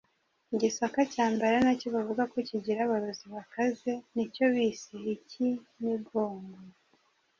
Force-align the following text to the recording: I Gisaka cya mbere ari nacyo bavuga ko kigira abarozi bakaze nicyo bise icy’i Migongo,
I 0.53 0.55
Gisaka 0.61 0.99
cya 1.13 1.25
mbere 1.33 1.49
ari 1.51 1.61
nacyo 1.65 1.87
bavuga 1.95 2.23
ko 2.31 2.37
kigira 2.47 2.79
abarozi 2.83 3.25
bakaze 3.35 3.91
nicyo 4.13 4.43
bise 4.53 4.93
icy’i 5.13 5.51
Migongo, 5.83 6.57